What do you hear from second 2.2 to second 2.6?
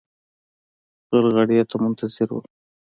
ول.